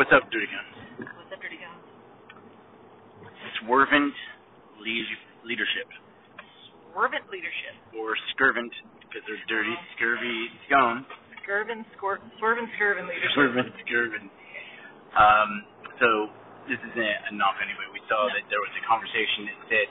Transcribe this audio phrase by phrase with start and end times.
[0.00, 0.72] What's up, Dirty Guns?
[1.12, 1.84] What's up, Dirty Guns?
[3.60, 4.16] Swervant
[4.80, 5.84] lead- leadership.
[6.88, 7.76] Swervant leadership.
[8.00, 8.72] Or scurvant,
[9.04, 11.04] because they're dirty, scurvy, scone.
[11.44, 13.28] Scurvin, scor- swervin, scurvin leadership.
[13.36, 14.28] Scurvant, scurvant.
[15.20, 15.50] Um,
[16.00, 16.32] so,
[16.64, 17.84] this isn't enough anyway.
[17.92, 18.32] We saw No.
[18.32, 19.88] that there was a conversation that said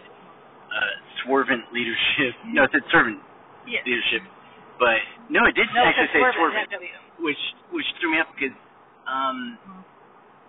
[0.73, 2.33] uh, swervant leadership.
[2.49, 3.21] No, it said servant
[3.69, 3.85] Yes.
[3.85, 4.25] leadership.
[4.81, 6.65] But, no, it did No, actually say swervin.
[6.65, 6.69] swervant,
[7.21, 8.57] which, which threw me off because
[9.09, 9.57] um,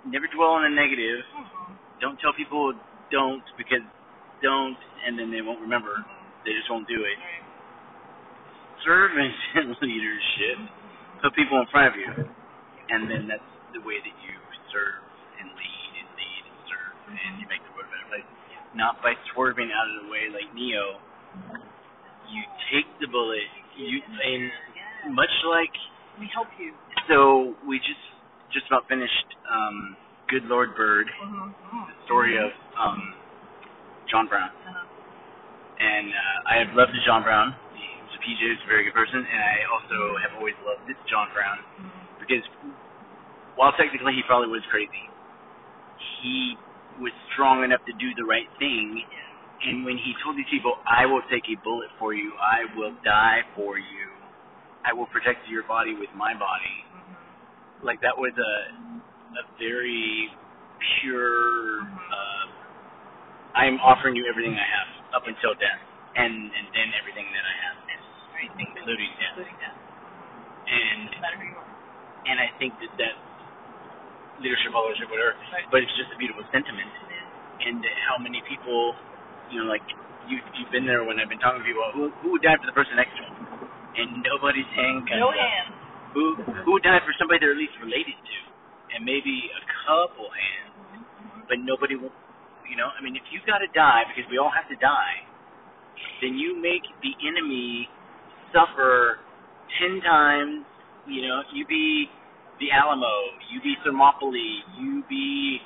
[0.06, 1.24] never dwell on a negative.
[1.34, 1.76] Mhm.
[2.00, 2.72] don't tell people
[3.10, 3.82] don't because
[4.42, 4.76] don't
[5.06, 6.04] and then they won't remember.
[6.44, 7.18] They just won't do it.
[7.18, 7.44] Right.
[8.84, 9.34] Servant
[9.82, 10.56] leadership.
[11.22, 12.08] Put people in front of you.
[12.88, 13.44] And then that's
[13.76, 14.34] the way that you
[14.72, 15.04] serve
[15.40, 18.28] and lead and lead and serve and you make the world a better place.
[18.74, 20.96] Not by swerving out of the way like Neo.
[22.30, 22.42] You
[22.72, 23.44] take the bullet,
[23.76, 25.72] you and much like
[26.18, 26.72] We help you.
[27.08, 28.00] so we just
[28.52, 29.96] just about finished um
[30.28, 31.90] Good Lord Bird, Mm-hmm.
[31.90, 33.00] the story of um
[34.10, 34.50] John Brown.
[34.50, 34.86] Uh-huh.
[35.80, 37.54] and uh, I have loved John Brown.
[37.74, 40.98] He's a PJ, he's a very good person, and I also have always loved this
[41.10, 41.58] John Brown
[42.20, 42.44] because
[43.56, 45.04] while technically he probably was crazy,
[46.22, 46.56] he
[47.00, 49.02] was strong enough to do the right thing.
[49.64, 52.94] And when he told these people, "I will take a bullet for you, I will
[53.04, 54.06] die for you,
[54.84, 56.76] I will protect your body with my body,"
[57.84, 58.54] like that was a
[59.40, 60.30] a very
[61.00, 61.82] pure.
[61.86, 62.46] Uh,
[63.54, 64.90] I am offering you everything I have
[65.22, 65.80] up until death,
[66.16, 67.76] and and then everything that I have,
[68.36, 68.50] Right.
[68.58, 69.36] including death.
[69.36, 69.74] Including that.
[70.70, 71.70] And No matter who you are.
[72.30, 73.16] and I think that that
[74.40, 75.66] leadership, followership, whatever, Right.
[75.70, 76.90] but it's just a beautiful sentiment.
[77.60, 78.96] And how many people,
[79.50, 79.82] you know, like
[80.28, 82.66] you you've been there when I've been talking to people who who would die for
[82.66, 83.34] the person next to him,
[84.00, 85.74] and nobody's hand No hands.
[86.14, 86.34] Who
[86.66, 88.38] who would die for somebody they're at least related to,
[88.96, 91.06] and maybe a couple hands,
[91.46, 92.14] but nobody will.
[92.66, 95.26] You know, I mean, if you got to die because we all have to die,
[96.22, 97.90] then you make the enemy
[98.54, 99.18] suffer
[99.78, 100.66] ten times.
[101.06, 102.06] You know, you be
[102.60, 105.58] the Alamo, you be Thermopylae, you be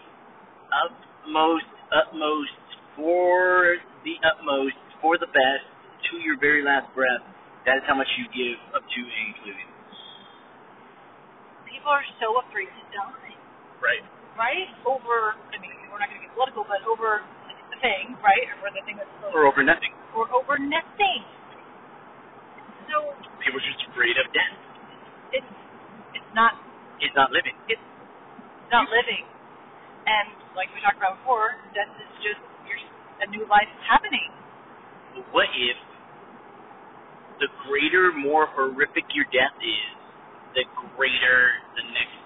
[0.72, 2.56] utmost, utmost
[2.96, 5.66] for the utmost, for the best,
[6.10, 7.24] to your very last breath.
[7.66, 9.73] That is how much you give up to and including.
[11.84, 13.36] People are so afraid to die.
[13.84, 14.00] Right.
[14.40, 14.72] Right?
[14.88, 17.20] Over, I mean, we're not going to get political, but over
[17.68, 18.48] the thing, right?
[18.64, 19.92] Or the thing that's Or over nothing.
[20.16, 21.20] or over nothing.
[22.88, 23.12] So
[23.44, 24.56] People are just afraid of death.
[25.36, 25.52] it's
[26.16, 26.56] it's not
[27.04, 27.52] It's not living.
[27.68, 27.84] it's
[28.72, 29.28] not living.
[30.08, 32.80] And like we talked about before, death is just your
[33.20, 34.32] a new life is happening.
[35.36, 35.76] What if
[37.44, 39.93] the greater, more horrific your death is,
[40.54, 40.64] the
[40.96, 41.38] greater
[41.76, 42.18] the next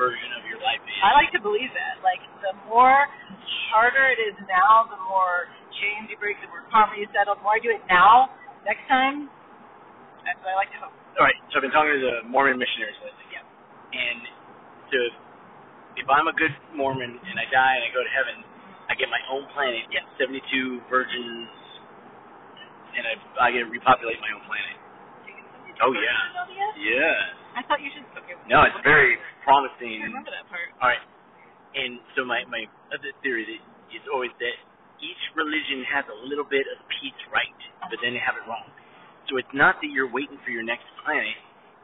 [0.00, 0.96] version of your life is?
[1.04, 2.00] I like to believe that.
[2.04, 3.06] Like the more
[3.72, 5.46] harder it is now, the more
[5.80, 7.36] chains you break, the more karma you settle.
[7.36, 8.32] The more I do it now,
[8.64, 9.28] next time,
[10.24, 10.94] that's what I like to hope.
[11.20, 13.26] All right, so I've been talking to the Mormon missionaries lately.
[13.34, 13.44] Yeah.
[13.92, 14.20] And
[14.92, 14.98] so
[16.00, 18.40] if, I'm a good Mormon and I die and I go to heaven,
[18.88, 20.02] I get my own planet, Yeah.
[20.18, 20.40] 72
[20.90, 21.50] virgins,
[22.96, 24.76] and I I get to repopulate my own planet.
[25.82, 26.76] Oh, yeah.
[26.76, 27.39] Yeah.
[27.56, 28.06] I thought you should.
[28.14, 28.36] Okay.
[28.46, 30.02] No, it's very I promising.
[30.06, 30.70] remember that part.
[30.82, 31.02] All right.
[31.74, 34.56] And so my my other theory is always that
[35.02, 37.56] each religion has a little bit of piece right,
[37.88, 38.66] but then they have it wrong.
[39.30, 41.34] So it's not that you're waiting for your next planet.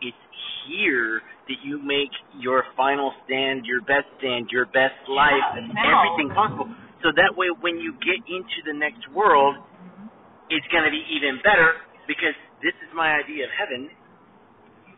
[0.03, 0.19] It's
[0.67, 6.35] here that you make your final stand, your best stand, your best life, Yeah, everything
[6.35, 6.67] possible.
[7.07, 9.55] So that way, when you get into the next world,
[10.51, 11.79] it's going to be even better
[12.11, 13.89] because this is my idea of heaven.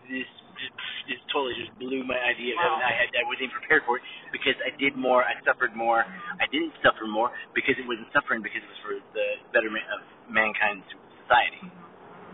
[0.09, 0.29] This
[0.59, 0.75] just,
[1.09, 2.83] just totally just blew my idea of heaven.
[2.83, 4.05] I had I wasn't even prepared for it
[4.35, 6.05] because I did more, I suffered more.
[6.05, 10.03] I didn't suffer more because it wasn't suffering because it was for the betterment of
[10.29, 10.87] mankind's
[11.25, 11.63] society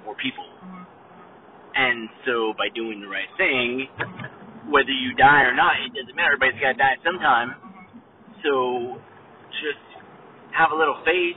[0.08, 0.44] or people.
[1.74, 3.90] And so by doing the right thing,
[4.70, 6.38] whether you die or not, it doesn't matter.
[6.38, 7.58] Everybody's got to die sometime.
[8.46, 8.96] So
[9.58, 9.82] just
[10.54, 11.36] have a little faith.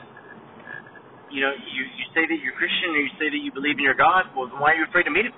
[1.27, 3.83] You know, you you say that you're Christian or you say that you believe in
[3.83, 4.31] your God.
[4.31, 5.35] Well, then why are you afraid to meet him?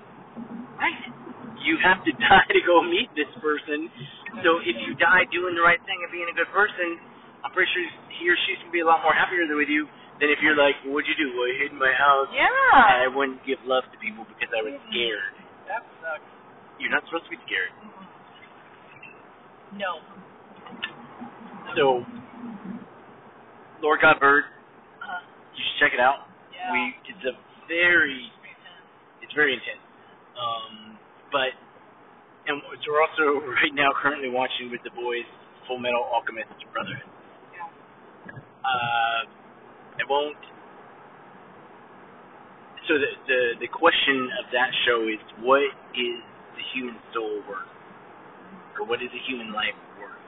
[0.78, 1.08] Right.
[1.65, 3.89] You have to die to go meet this person.
[4.45, 7.00] So if you die doing the right thing and being a good person,
[7.44, 7.83] I'm pretty sure
[8.19, 9.88] he or she's gonna be a lot more happier with you
[10.19, 11.31] than if you're like, what'd you do?
[11.35, 12.51] Well, I hid in my house and
[13.03, 15.33] I wouldn't give love to people because I was scared.
[15.71, 16.27] That sucks.
[16.79, 17.71] You're not supposed to be scared.
[19.75, 20.00] No.
[21.77, 22.03] So,
[23.81, 24.44] Lord God Bird,
[25.00, 25.21] Uh,
[25.56, 26.27] you should check it out.
[26.51, 26.71] yeah.
[26.73, 27.33] We it's a
[27.67, 28.31] very
[29.21, 29.79] it's very intense.
[30.35, 30.88] Um,
[31.31, 31.54] but
[32.48, 35.28] And we're also right now currently watching with the boys
[35.68, 37.06] Full Metal Alchemist Brotherhood.
[37.54, 37.70] Yeah.
[38.66, 39.22] Uh,
[40.02, 40.38] I won't.
[42.90, 45.62] So the, the the question of that show is, what
[45.94, 46.18] is
[46.58, 47.70] the human soul worth,
[48.80, 50.26] or what is a human life worth?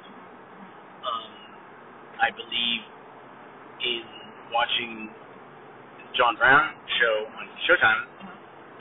[1.01, 1.33] Um,
[2.21, 2.81] I believe
[3.81, 4.03] in
[4.53, 5.09] watching
[6.17, 8.03] John Brown show on Showtime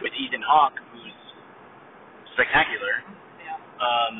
[0.02, 1.09] with Ethan Hawke, who's
[2.40, 3.04] spectacular.
[3.44, 3.84] Yeah.
[3.84, 4.14] Um,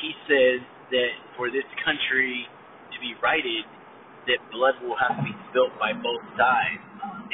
[0.00, 0.64] he says
[0.96, 2.48] that for this country
[2.96, 3.68] to be righted,
[4.24, 6.80] that blood will have to be spilt by both sides,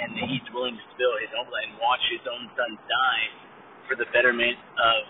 [0.03, 3.27] and that he's willing to spill his own blood and watch his own son die
[3.87, 5.01] for the betterment of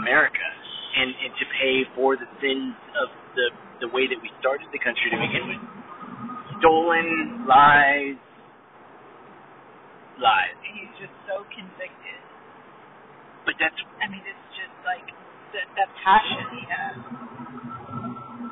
[0.00, 0.44] America,
[1.00, 3.46] and, and to pay for the sins of the
[3.82, 5.62] the way that we started the country to begin with.
[6.62, 8.16] Stolen lies,
[10.20, 10.54] lies.
[10.74, 12.20] He's just so convicted.
[13.46, 15.04] But that's I mean, it's just like
[15.54, 16.96] that, that passion he has.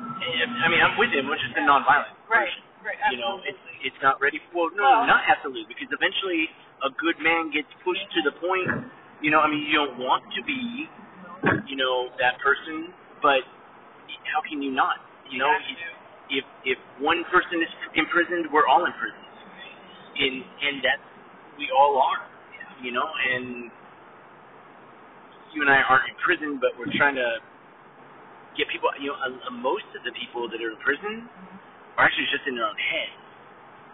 [0.03, 2.47] I mean, I'm with him, which is the nonviolent Right.
[2.47, 2.63] version.
[2.83, 2.99] Right.
[3.11, 4.39] You know, it's it's not ready.
[4.51, 6.49] For, well, no, Well- not absolutely, because eventually
[6.83, 8.69] a good man gets pushed to the point.
[9.21, 10.89] You know, I mean, you don't want to be,
[11.67, 13.43] you know, that person, but
[14.33, 14.99] how can you not?
[15.29, 16.37] You know, to.
[16.37, 19.27] if if one person is imprisoned, we're all imprisoned,
[20.19, 21.07] and and that's
[21.57, 22.21] we all are.
[22.83, 23.71] You know, and
[25.55, 27.39] you and I aren't in prison, but we're trying to
[28.59, 28.91] get people.
[28.99, 31.29] You know, uh, most of the people that are in prison
[31.95, 33.11] are actually just in their own head.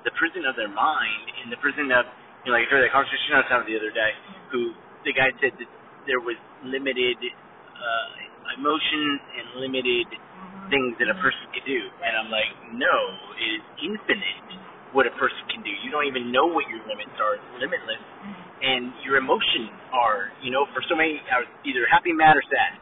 [0.08, 2.08] The prison of their mind, and the prison of
[2.48, 4.12] you know, like I heard that conversation I was having the other day,
[4.50, 4.74] who
[5.04, 5.70] the guy said that
[6.08, 8.08] there was limited uh,
[8.58, 10.08] emotions and limited
[10.72, 12.96] things that a person could do, and I'm like, no,
[13.38, 15.72] it is infinite what a person can do.
[15.86, 17.36] You don't even know what your limits are.
[17.38, 18.02] It's limitless,
[18.64, 21.22] and your emotions are, you know, for so many,
[21.66, 22.80] either happy, mad, or sad.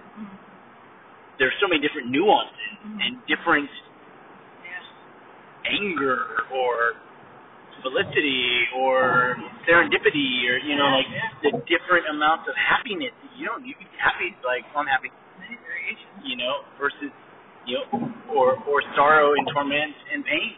[1.40, 2.74] There's so many different nuances
[3.04, 3.70] and different
[4.64, 5.76] Yeah.
[5.78, 6.96] anger or
[7.84, 9.38] felicity or
[9.68, 11.10] serendipity or you know like
[11.44, 15.12] the different amounts of happiness you don't you can be happy like I'm happy
[16.26, 17.14] you know versus
[17.68, 17.86] you know
[18.34, 20.58] or or sorrow and torment and pain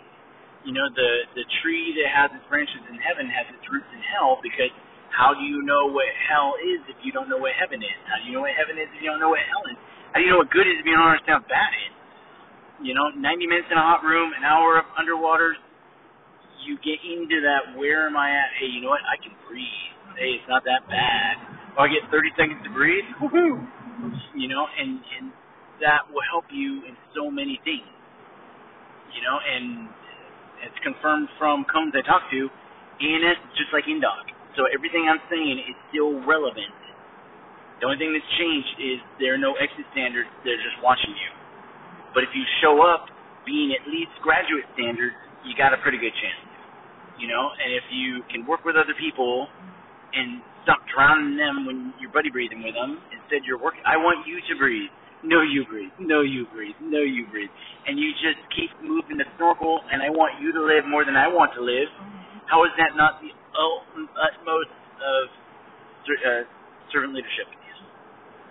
[0.65, 4.01] you know the the tree that has its branches in heaven has its roots in
[4.15, 4.71] hell because
[5.13, 8.19] how do you know what hell is if you don't know what heaven is how
[8.21, 9.79] do you know what heaven is if you don't know what hell is
[10.11, 11.93] how do you know what good is if you don't understand what bad is
[12.83, 15.55] you know 90 minutes in a hot room an hour of underwater
[16.65, 18.49] you get into that where am I at?
[18.59, 19.03] Hey, you know what?
[19.07, 19.95] I can breathe.
[20.19, 21.39] Hey, it's not that bad.
[21.79, 23.07] Oh, I get 30 seconds to breathe.
[23.23, 23.63] Woohoo!
[24.35, 25.31] You know, and and
[25.79, 27.87] that will help you in so many things.
[29.15, 29.89] You know, and
[30.63, 32.49] it's confirmed from cones I talked to,
[32.99, 34.35] ENS is just like INDOC.
[34.59, 36.73] So everything I'm saying is still relevant.
[37.79, 40.27] The only thing that's changed is there are no exit standards.
[40.43, 41.31] They're just watching you.
[42.11, 43.07] But if you show up
[43.47, 45.15] being at least graduate standards,
[45.47, 46.49] you got a pretty good chance
[47.19, 47.51] you know.
[47.51, 49.51] And if you can work with other people
[50.15, 53.83] and stop drowning them when you're buddy breathing with them, instead you're working.
[53.83, 54.89] I want you to breathe.
[55.23, 55.91] No, you breathe.
[55.99, 56.75] No, you breathe.
[56.81, 57.51] No, you breathe.
[57.87, 59.81] And you just keep moving the snorkel.
[59.91, 61.91] And I want you to live more than I want to live.
[62.47, 64.71] How is that not the utmost
[65.03, 65.23] of
[66.07, 66.43] uh,
[66.93, 67.51] servant leadership?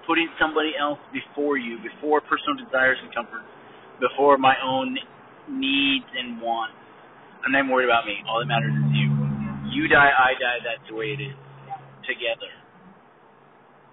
[0.06, 3.44] Putting somebody else before you, before personal desires and comforts,
[4.00, 4.96] before my own
[5.48, 6.76] needs and wants.
[7.44, 8.20] I'm not worried about me.
[8.28, 9.08] All that matters is you.
[9.72, 10.58] You die, I die.
[10.64, 11.36] That's the way it is.
[12.08, 12.52] Together.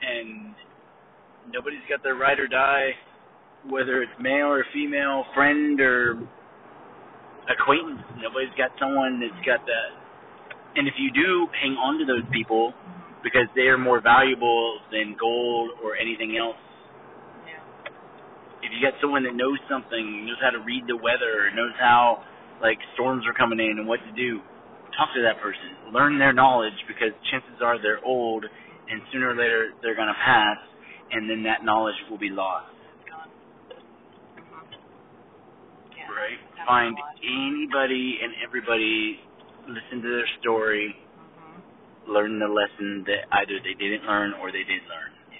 [0.03, 0.55] And
[1.51, 2.91] nobody's got their ride or die,
[3.69, 6.17] whether it's male or female, friend or
[7.49, 8.01] acquaintance.
[8.21, 9.89] Nobody's got someone that's got that.
[10.75, 12.73] And if you do hang on to those people
[13.23, 16.57] because they are more valuable than gold or anything else,
[17.47, 17.61] Yeah.
[18.61, 22.23] if you got someone that knows something, knows how to read the weather, knows how
[22.61, 24.41] like storms are coming in and what to do,
[24.97, 25.75] talk to that person.
[25.91, 28.45] Learn their knowledge because chances are they're old
[28.89, 30.57] and sooner or later they're gonna pass
[31.11, 32.71] and then that knowledge will be lost.
[35.95, 36.09] Yeah.
[36.09, 36.39] Right?
[36.67, 39.19] Find anybody and everybody,
[39.67, 41.61] listen to their story, Mhm.
[42.07, 45.11] learn the lesson that either they didn't learn or they did learn.
[45.31, 45.37] Yeah.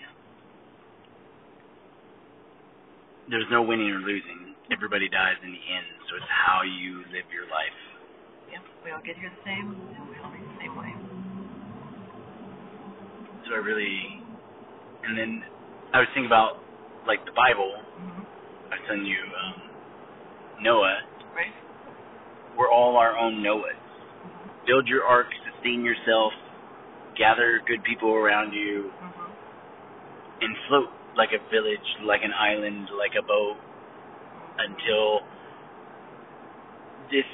[3.27, 4.55] There's no winning or losing.
[4.71, 7.73] Everybody dies in the end, so it's how you live your life.
[8.51, 10.95] Yep, We all get here the same, and we all leave the same way.
[13.47, 14.21] So I really,
[15.03, 15.43] and then
[15.95, 16.59] I was thinking about
[17.07, 17.71] like the Bible.
[17.71, 18.25] Mhm.
[18.67, 19.61] I was telling you, um,
[20.59, 20.99] Noah.
[21.33, 21.53] Right.
[22.57, 23.79] We're all our own Noahs.
[24.67, 26.33] Build your ark, sustain yourself,
[27.15, 29.31] gather good people around you, Mhm.
[30.41, 33.55] and float like a village, like an island, like a boat
[34.59, 35.23] until
[37.09, 37.25] this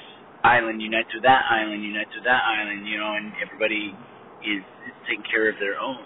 [0.43, 3.95] island unites with that island, unites with that island, you know, and everybody
[4.43, 6.05] is, is taking care of their own.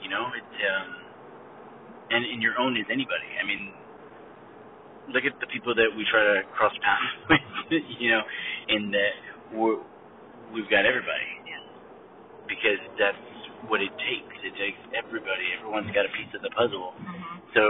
[0.00, 1.01] You know, it's um
[2.12, 3.28] and and your own is anybody.
[3.42, 3.72] I mean
[5.10, 7.12] look at the people that we try to cross paths
[7.70, 8.22] with, you know,
[8.68, 9.14] in that
[9.56, 9.80] we're
[10.54, 11.40] we've got everybody.
[12.48, 13.18] Because that's
[13.70, 14.36] what it takes.
[14.44, 15.46] It takes everybody.
[15.56, 16.92] Everyone's got a piece of the puzzle.
[17.00, 17.40] Mhm.
[17.54, 17.62] So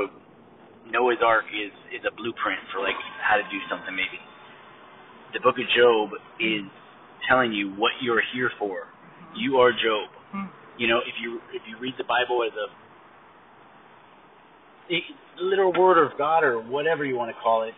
[0.90, 4.18] Noah's Ark is is a blueprint for like how to do something maybe.
[5.34, 6.64] The book of Job is
[7.28, 8.88] telling you what you're here for.
[9.36, 10.08] You are Job.
[10.34, 10.48] Mhm.
[10.78, 12.66] You know, if you if you read the Bible as a
[14.90, 17.74] a literal word of God or whatever you want to call it,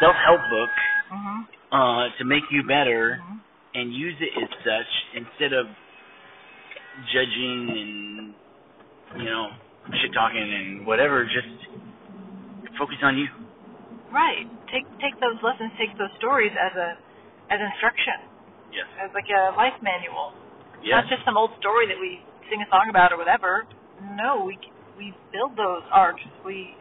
[0.00, 0.70] self help book
[1.12, 1.46] Mhm.
[1.72, 3.40] uh, to make you better Mhm.
[3.74, 5.68] and use it as such instead of
[7.12, 8.34] judging and
[9.22, 9.50] you know
[10.00, 11.24] shit talking and whatever.
[11.24, 11.48] Just
[12.78, 13.28] focus on you.
[14.10, 14.46] Right.
[14.68, 16.96] Take take those lessons, take those stories as a
[17.50, 18.14] as instruction,
[18.72, 18.86] Yes.
[19.00, 20.32] as like a life manual.
[20.82, 21.02] Yes.
[21.04, 23.66] Not just some old story that we sing a song about or whatever.
[24.16, 24.56] No, we
[24.96, 26.22] we build those arks.
[26.44, 26.74] We.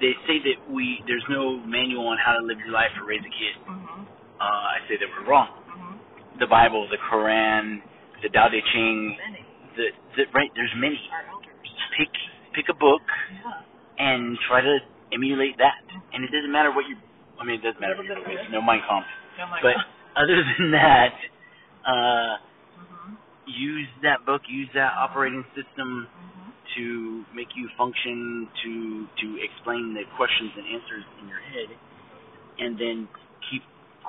[0.00, 3.20] They say that we there's no manual on how to live your life or raise
[3.20, 3.54] a kid.
[3.68, 4.06] Mhm.
[4.40, 5.48] Uh, I say that we're wrong.
[5.68, 6.38] Mhm.
[6.40, 7.82] The Bible, the Quran,
[8.22, 9.44] the Tao Te Ching, Many
[9.76, 10.50] the, the right.
[10.56, 10.96] There's many.
[11.12, 11.52] our elders.
[11.98, 12.08] Pick
[12.54, 13.02] pick a book
[13.44, 13.52] Yeah.
[13.98, 14.78] and try to
[15.12, 15.76] emulate that.
[16.14, 16.96] And it doesn't matter what you.
[17.38, 18.50] I mean, it doesn't matter what you believe.
[18.50, 19.04] No mind comp.
[19.38, 19.84] Oh my But God.
[20.16, 21.14] other than that,
[21.84, 22.36] uh,
[22.78, 23.16] Mhm.
[23.46, 26.39] use that book, use that operating system Mhm.
[26.76, 31.68] To make you function, to to explain the questions and answers in your head,
[32.58, 33.08] and then
[33.50, 33.62] keep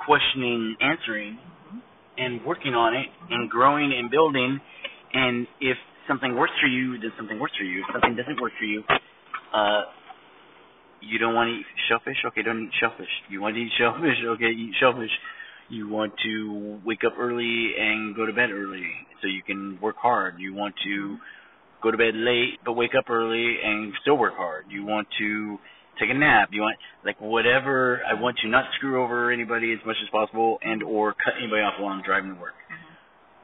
[0.06, 1.38] questioning, answering,
[2.18, 4.60] and working on it, and growing and building.
[5.14, 5.76] And if
[6.08, 7.80] something works for you, then something works for you.
[7.80, 8.82] If something doesn't work for you,
[9.54, 9.82] uh,
[11.00, 12.16] you don't want to eat shellfish?
[12.26, 13.10] Okay, don't eat shellfish.
[13.28, 14.18] You want to eat shellfish?
[14.36, 15.10] Okay, eat shellfish.
[15.68, 18.84] You want to wake up early and go to bed early
[19.20, 20.34] so you can work hard.
[20.38, 21.16] You want to
[21.82, 24.66] go to bed late but wake up early and still work hard.
[24.68, 25.58] You want to
[26.00, 26.48] take a nap.
[26.52, 28.00] You want like whatever.
[28.08, 31.62] I want to not screw over anybody as much as possible and or cut anybody
[31.62, 32.54] off while I'm driving to work.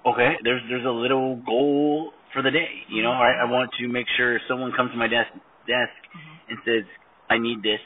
[0.06, 2.68] Okay, there's there's a little goal for the day.
[2.88, 5.30] You know, I, I want to make sure if someone comes to my desk
[5.66, 6.50] desk Mhm.
[6.50, 6.84] and says,
[7.28, 7.80] I need this,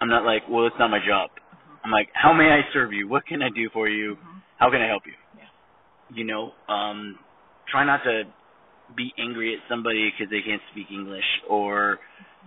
[0.00, 1.28] I'm not like, well, it's not my job.
[1.84, 3.08] I'm like, how may I serve you?
[3.08, 4.16] What can I do for you?
[4.16, 4.40] Mhm.
[4.58, 5.12] How can I help you?
[5.36, 5.44] Yeah.
[6.14, 7.18] You know, um,
[7.68, 8.24] try not to
[8.96, 11.98] be angry at somebody because they can't speak English or,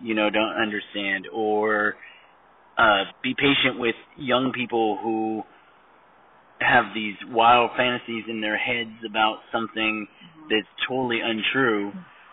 [0.02, 1.96] you know, don't understand or
[2.78, 5.44] uh, be patient with young people who
[6.60, 10.08] have these wild fantasies in their heads about something
[10.50, 11.92] that's totally untrue,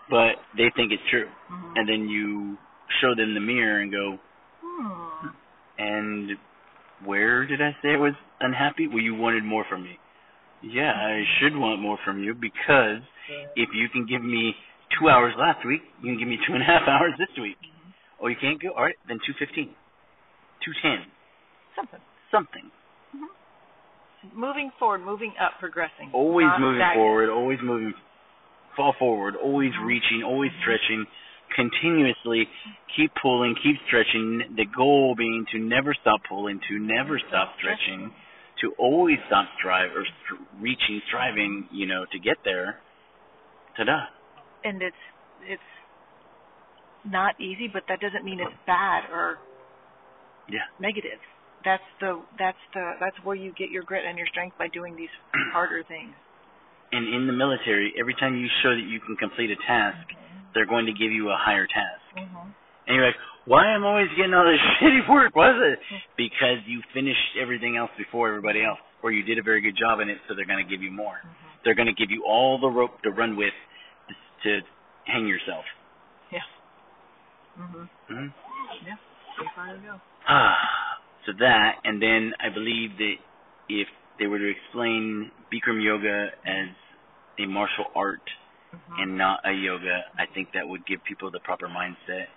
[0.09, 1.27] but they think it's true.
[1.51, 1.77] Mhm.
[1.77, 2.57] And then you
[3.01, 4.19] show them the mirror and go,
[4.63, 5.27] Hmm.
[5.77, 6.37] and
[7.03, 8.87] where did I say I was unhappy?
[8.87, 9.97] Well, you wanted more from me.
[10.63, 13.01] Yeah, I should want more from you because
[13.55, 14.53] if you can give me
[14.99, 17.57] two hours last week, you can give me two and a half hours this week.
[18.21, 18.69] Oh, you can't go?
[18.77, 19.73] All right, then two fifteen,
[20.63, 21.09] two ten,
[21.75, 21.99] Something.
[22.29, 22.69] something.
[23.15, 24.39] Mm-hmm.
[24.39, 26.11] Moving forward, moving up, progressing.
[26.13, 26.97] Always Not moving stagnant.
[27.01, 27.93] forward, always moving,
[28.77, 29.85] fall forward, always mm-hmm.
[29.89, 31.05] reaching, always stretching,
[31.55, 32.45] continuously
[32.95, 34.53] keep pulling, keep stretching.
[34.55, 38.11] The goal being to never stop pulling, to never stop stretching,
[38.61, 40.05] to always stop strive or
[40.59, 42.77] reaching, striving, you know, to get there.
[43.77, 44.05] Ta-da!
[44.63, 45.03] And it's
[45.43, 45.69] it's
[47.05, 49.39] not easy, but that doesn't mean it's bad or
[50.47, 50.65] Yeah.
[50.79, 51.19] negative.
[51.65, 54.95] That's the that's the that's where you get your grit and your strength by doing
[54.95, 55.13] these
[55.53, 56.13] harder things.
[56.91, 60.05] And in the military, every time you show that you can complete a task,
[60.53, 62.03] they're going to give you a higher task.
[62.17, 62.49] Mm-hmm.
[62.91, 65.31] And you're like, why am I always getting all this shitty work?
[65.31, 65.79] Is it?
[66.17, 70.01] Because you finished everything else before everybody else, or you did a very good job
[70.01, 71.15] in it, so they're going to give you more.
[71.63, 73.53] They're going to give you all the rope to run with
[74.43, 74.59] to
[75.05, 75.63] hang yourself.
[76.33, 76.39] Yeah.
[77.57, 77.87] Mhm.
[78.09, 78.27] hmm
[78.85, 78.95] Yeah.
[79.37, 80.01] Pretty far to go.
[80.27, 80.57] Ah,
[81.25, 83.15] so that, and then I believe that
[83.69, 83.87] if
[84.19, 86.67] they were to explain Bikram yoga as
[87.39, 88.27] a martial art
[88.73, 89.01] Mhm.
[89.03, 92.27] and not a yoga, I think that would give people the proper mindset,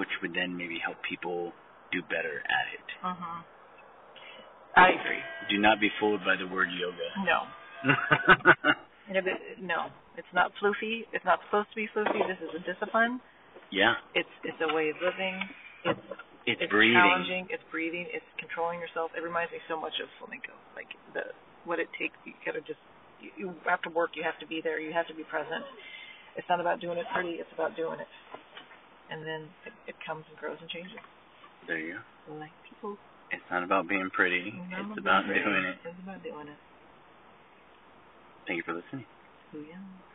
[0.00, 1.52] which would then maybe help people
[1.92, 2.86] do better at it.
[3.04, 3.44] Mhm.
[4.76, 5.22] I agree.
[5.50, 7.08] Do not be fooled by the word yoga.
[7.28, 7.38] No.
[9.10, 11.02] And if it, no, it's not floofy.
[11.10, 12.22] It's not supposed to be floofy.
[12.30, 13.18] This is a discipline.
[13.74, 15.34] yeah, It's it's a way of living.
[15.82, 15.98] It's
[16.46, 16.94] it's, it's breathing.
[16.94, 17.44] challenging.
[17.50, 18.06] It's breathing.
[18.14, 19.10] It's controlling yourself.
[19.18, 20.54] It reminds me so much of flamenco.
[20.78, 21.34] Like the
[21.66, 22.14] what it takes.
[22.22, 22.78] You gotta just
[23.18, 24.14] you, you have to work.
[24.14, 24.78] You have to be there.
[24.78, 25.66] You have to be present.
[26.38, 27.42] It's not about doing it pretty.
[27.42, 28.06] It's about doing it.
[29.10, 31.02] And then it, it comes and grows and changes.
[31.66, 32.34] There you go.
[32.38, 32.96] Like people.
[33.30, 34.54] It's not about being pretty.
[34.54, 35.42] It's it's about pretty.
[35.42, 35.76] doing it.
[35.84, 36.60] It's about doing it.
[38.46, 39.06] Thank you for listening.
[39.54, 39.74] Oh, yeah.
[39.74, 40.09] Yeah.